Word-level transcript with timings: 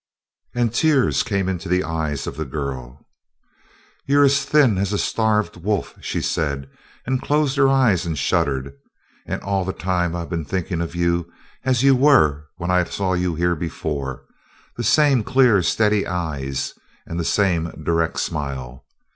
And 0.55 0.73
tears 0.73 1.21
came 1.21 1.47
into 1.47 1.69
the 1.69 1.83
eyes 1.83 2.25
of 2.25 2.35
the 2.35 2.43
girl. 2.43 3.05
"You're 4.07 4.23
as 4.23 4.43
thin 4.43 4.79
as 4.79 4.91
a 4.91 4.97
starved 4.97 5.57
wolf," 5.57 5.93
she 6.01 6.21
said, 6.23 6.67
and 7.05 7.21
closed 7.21 7.55
her 7.57 7.69
eyes 7.69 8.03
and 8.03 8.17
shuddered. 8.17 8.73
"And 9.27 9.43
all 9.43 9.63
the 9.63 9.73
time 9.73 10.15
I've 10.15 10.27
been 10.31 10.43
thinking 10.43 10.81
of 10.81 10.95
you 10.95 11.31
as 11.63 11.83
you 11.83 11.95
were 11.95 12.45
when 12.57 12.71
I 12.71 12.83
saw 12.85 13.13
you 13.13 13.35
here 13.35 13.55
before 13.55 14.25
the 14.75 14.83
same 14.83 15.23
clear, 15.23 15.61
steady 15.61 16.07
eyes 16.07 16.73
and 17.05 17.19
the 17.19 17.23
same 17.23 17.71
direct 17.83 18.19
smile. 18.19 18.83